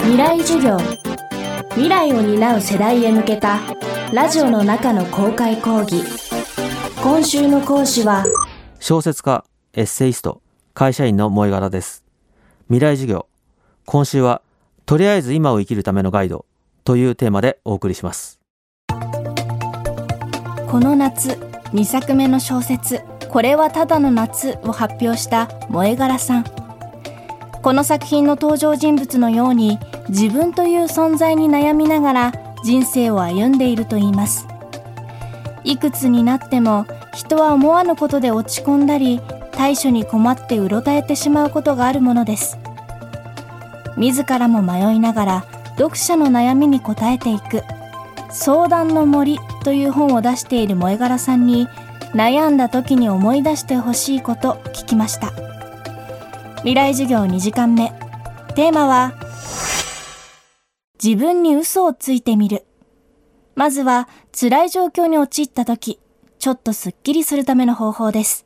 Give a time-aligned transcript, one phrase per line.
[0.00, 0.78] 未来授業。
[1.70, 3.60] 未来を担う世代へ向けた
[4.12, 6.02] ラジオの中の公開講義。
[7.02, 8.24] 今週の講師は
[8.80, 10.40] 小説家エッセイスト
[10.74, 12.04] 会社員の萌え柄です。
[12.68, 13.26] 未来授業。
[13.84, 14.42] 今週は
[14.86, 16.46] とりあえず今を生きるためのガイド
[16.84, 18.40] というテーマでお送りします。
[20.70, 21.30] この夏
[21.72, 26.57] 2作目の小説これはただの夏を発表した萌え柄さん
[27.68, 29.78] この作品の登場人物のように
[30.08, 32.32] 自分という存在に悩みながら
[32.64, 34.48] 人生を歩んでいるといいます。
[35.64, 39.20] いくつになっても人は思わぬことで落ち込んだり
[39.52, 42.56] 対処に困ってうろたえてしまうことがあるものです。
[43.98, 45.44] 自らも迷いながら
[45.76, 47.64] 読者の悩みに応えていく。
[48.30, 51.68] 相談の森という本を出している萌柄さんに
[52.14, 55.57] 悩んだ時に思い出してほしいこと聞きました。
[56.60, 57.92] 未来授業2時間目。
[58.56, 59.14] テーマは
[61.02, 62.64] 自分に嘘をついてみる。
[63.54, 66.00] まずは辛い状況に陥った時
[66.40, 68.44] ちょっとスッキリするための方法です。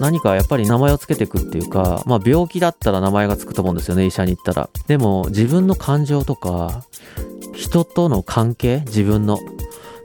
[0.00, 4.68] 何かやっぱり名前を付けていくっていうか、まあ病気だったら名前が付くと思うんですよね、医者に行ったら。
[4.86, 6.84] でも自分の感情とか、
[7.52, 9.38] 人との関係、自分の、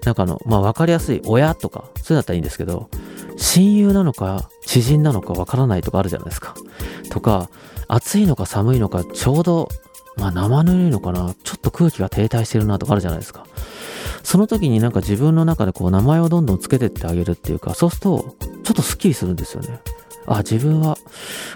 [0.06, 2.90] なんかの、まあ分かりやすい親とか、そういうのだったらいいんですけど、
[3.38, 6.56] 親友なのか、知人なのか分からないとかあるじゃないですか。
[7.10, 7.50] とか、
[7.88, 9.70] 暑いのか寒いのか、ちょうど、
[10.18, 13.46] まあ生ぬるいのかな、ちょっと空気が停滞してるなとかあるじゃないですか。
[14.24, 19.80] その時になんか自分の中でこう名前をどんどんつけてってあげるっていうか、そうすると、ちょっとスッキリするんですよね。
[20.28, 20.98] あ、自分は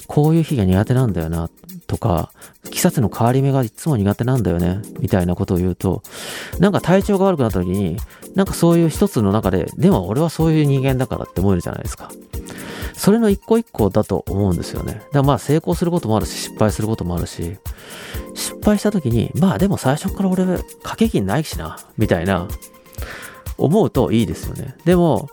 [0.08, 1.50] こういう日が苦手なんだよな、
[1.88, 2.32] とか、
[2.70, 6.04] 季節の変わり目がいつも苦手なんだよね、みたいなことを言うと、
[6.60, 7.98] なんか体調が悪くなった時に、
[8.36, 12.12] なんかそういう一つの中で、でも俺はそういう人間だからって思えるじゃないですか。
[12.94, 14.94] それの一個一個だと思うんですよね。
[14.94, 17.58] だからまあ成功することもあるし、失敗することもあるし、
[18.36, 22.48] 失敗した時に、まあでも最初から俺、掛け金ないしな、みたいな、
[23.58, 24.76] 思うといいですよね。
[24.86, 25.30] でも、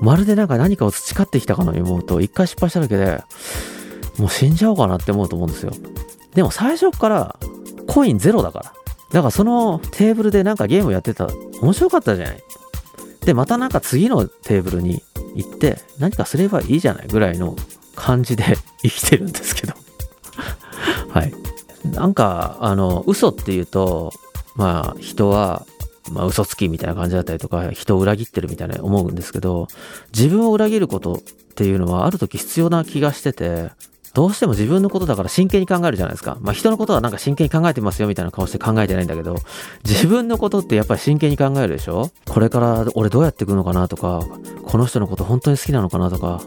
[0.00, 3.22] まるでなんか何かを培ってきたかのように思うと、一回失敗しただけで、
[4.18, 5.72] もう死んじゃおうかなって思うと思うんですよ。
[6.34, 7.38] でも最初から
[7.86, 8.64] コインゼロだから。
[9.12, 11.32] だからそのテーブルでなんかゲームやってたら
[11.62, 12.42] 面白かったじゃない。
[13.24, 15.02] で、またなんか次のテーブルに
[15.34, 17.56] 行って何かすればいいじゃないぐらいの
[17.94, 18.44] 感じで
[18.82, 19.74] 生きてるんですけど。
[21.08, 21.32] はい。
[21.84, 24.12] なんか、あの、嘘っていうと、
[24.56, 25.66] まあ人は
[26.12, 29.68] まあ、嘘つきみたいな感じだったりとか、人を裏切ってるみたいな思うんですけど、
[30.12, 31.18] 自分を裏切ることっ
[31.54, 33.70] ていうのはある時必要な気がしてて、
[34.14, 36.38] どうしても自分のことだから真剣に考えるじゃないですか。
[36.40, 39.36] まあ人のことはなんか真剣に考えてますよみたいな顔して考えてないんだけど、
[39.84, 42.10] 自分のことってやっぱり真剣に考えるでしょ？
[42.26, 44.26] これから俺どうやっていくのかなとか、
[44.64, 46.40] この人のこと本当に好きなのかなとか、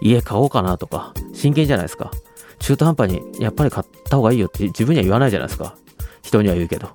[0.00, 2.12] 家買おうかなとか、真剣じゃないですか。
[2.58, 5.74] 中途半端にやっぱり買った方がいいよって自分には言わないじゃないですか。
[6.26, 6.90] 人には言うけど。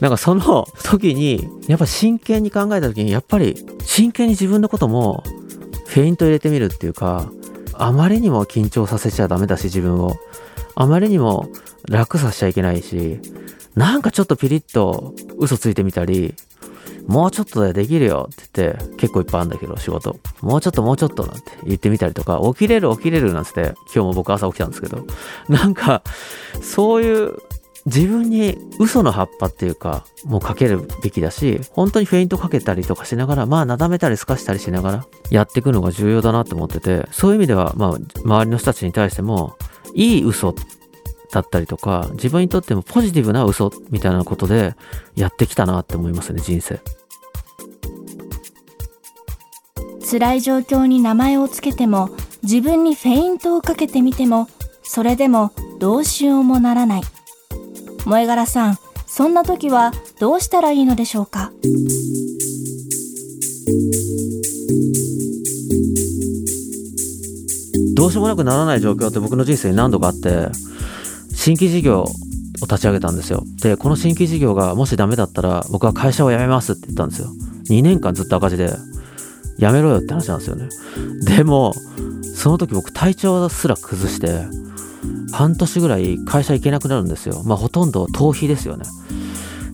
[0.00, 5.22] なんかその 時に、やっぱ真剣に考えた時に、やっぱり真剣に自分のことも
[5.86, 7.30] フェイント入れてみるっていうか、
[7.74, 10.16] あまりにも緊張させちゃダメだし、自分を。
[10.76, 11.48] あまりにも
[11.88, 13.20] 楽させちゃいけないし、
[13.76, 16.34] なんかちょっとピリッと嘘ついてみたり、
[17.06, 20.16] もうちょっとでできるよって言って、結構いっぱいあるんだけど、仕事。
[20.40, 25.06] もうちょっともうちょっとなんて言ってみたりとか、起きれる起きれるなんつって、今日も僕朝起きたんですけど、
[25.48, 26.02] なんか、
[26.62, 27.36] そういう
[27.86, 37.90] 自分に嘘の葉っぱっていうか、もうかけるべきだし、本当にフェイントかけたりとかしながら、まあ、なだめたりすかしたりしながら、やっていくのが重要だなって思ってて、そういう意味では、まあ、
[38.24, 39.56] 周りの人たちに対しても、
[39.94, 40.54] いい嘘
[41.30, 44.74] だったりとか、自分にとってもポジティブな嘘みたいなことで、
[45.14, 46.80] やってきたなって思いますね、人生。
[50.10, 52.10] 辛い状況に名前をつけても、
[52.42, 54.48] 自分にフェイントをかけてみても、
[54.82, 57.02] それでもどうしようもならない。
[58.04, 61.52] 萌柄さんそんな時はどうしたらいいのでしょうか？
[67.96, 70.48] どうしようもなくならない状況って僕の人生に何度かあって
[71.34, 72.06] 新規事業を
[72.62, 73.44] 立ち上げたんですよ。
[73.62, 77.28] でこの新規事業がもしダメだったら僕は会社を辞めますって言ったんですよ。
[77.70, 78.70] 2年間ずっと赤字で
[79.58, 80.68] 辞めろよって話なんですよね。
[81.24, 81.72] でも
[82.34, 84.42] その時僕体調すら崩して
[85.34, 87.42] 半年ぐらい会社行けなくなるんですよ。
[87.44, 88.84] まあほとんど逃避ですよね。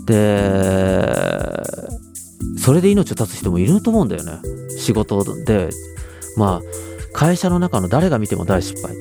[0.06, 1.12] で、
[2.58, 4.40] それで命を絶つ人もいると思うんだよね。
[4.78, 5.68] 仕事で、
[6.36, 6.66] まあ
[7.12, 8.96] 会社の中の誰が見ても大失敗。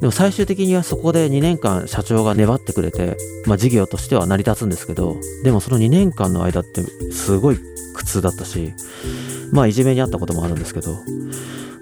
[0.00, 3.16] でも最終的にはそこで2年間社長が粘ってくれて、
[3.46, 7.58] まあ事業としては成り立つんですけど、でもその2年間の間ってすごい
[7.94, 8.74] 苦痛だったし、
[9.50, 10.98] まあいじめにあったこともあるんですけど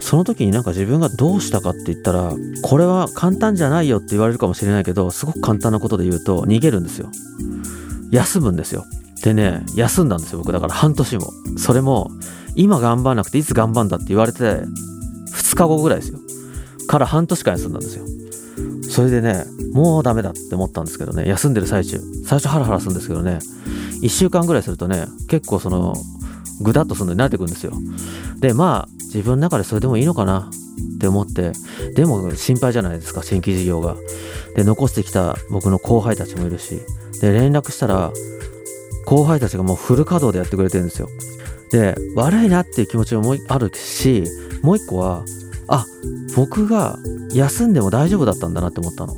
[0.05, 7.09] その時になんか自分がどうしたかって言ったらこれは簡単じゃないよって言われるかもしれないけどすごく簡単なことで言うと逃げるんですよ。
[8.11, 8.85] 休むんですよ。
[9.23, 10.53] でね休んだんですよ僕。
[10.53, 12.11] だから半年もそれも
[12.55, 16.19] 今頑張らなくていつ頑張んだって言われて2日後ぐらいですよ。
[16.87, 18.05] から半年間休んだんですよ。
[18.91, 21.27] それでねもうダメだって思ったんですけどね。
[21.27, 21.99] 休んでる最中。
[22.27, 23.39] 最初ハラハラするんですけどね。
[24.03, 25.95] 1週間ぐらいするとね結構その
[26.61, 27.73] ぐだっとするのに慣れてくるんですよ。
[28.41, 30.51] でまあ自分の中でそれでもいいのかな？
[30.97, 31.53] って思って。
[31.95, 33.97] でも心配じゃないですか新規事業が。
[34.57, 36.81] で残してきた僕の後輩たちもいるし。
[37.21, 38.13] で連絡したら
[39.07, 41.09] 後輩たちがもうフル稼働でやってくれてるんですよ。
[41.71, 44.25] で悪いなっていう気持ちもあるし
[44.63, 45.25] もう一個は
[45.69, 45.87] あ
[46.37, 46.99] 僕が
[47.33, 49.17] 休んでも大丈夫だったんだなって思ったの。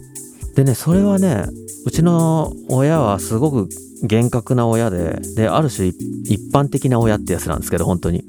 [0.56, 1.47] でねそれはね
[1.85, 3.69] うちの親はすごく
[4.03, 8.25] 厳格な親でである種一般的な親ってやつなんですけど本当に。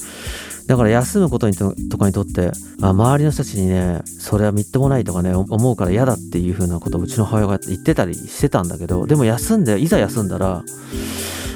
[0.68, 2.52] だから休むことにととかにとって
[2.82, 10.66] あ周りの人たちにねそれはみっともないとかね思うから嫌だっていうふうなことをうちの母親が言ってたりしてたんだけどでも休んでいざ休んだら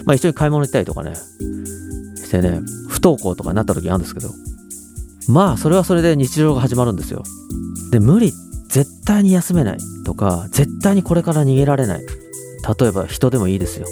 [0.06, 4.30] まあ一緒に買い物行ったりとかねしてね不登校とかになった時あるんですけど
[5.28, 7.24] まあそれはそれで日常が始まるんですよ。
[7.92, 8.32] で無理
[8.72, 12.06] 絶対に休めないとか絶対にこれから逃げられない。
[12.80, 13.88] 例えば人でもいいですよ。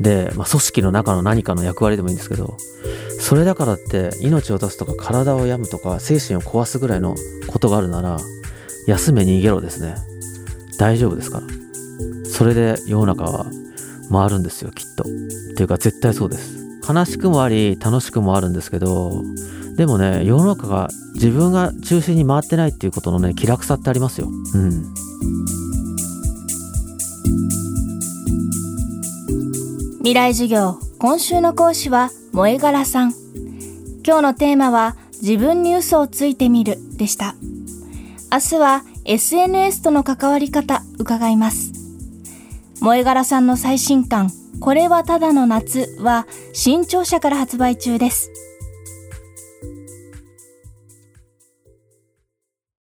[0.00, 2.56] で、まあ、組織の中の何かの役割でもいいんですけど
[3.18, 7.16] それだからって命を出すとか体を病むとか精神を壊すぐらいの
[7.48, 8.18] ことがあるなら
[8.86, 9.96] 休め逃げろですね。
[10.78, 11.46] 大丈夫ですから。
[12.24, 13.46] それで世の中は
[14.12, 15.02] 回るんですよきっと。
[15.02, 15.06] っ
[15.56, 16.67] ていうか絶対そうです。
[16.88, 19.22] 悲しくもあり楽しくもあるんですけど
[19.76, 24.28] でもね世の中が自分が中心に回ってないっていうことのね気楽さってありますよ。
[24.28, 24.84] うん。
[29.98, 33.14] 未来授業今週の講師は萌え柄さん。
[34.04, 37.34] 今日のテーマは自分に嘘をついてみるでした。
[38.32, 41.72] 明日は SNS との関わり方伺います。
[42.76, 48.47] 萌え柄さんの最新刊これはただの夏は新潮社から発売中です。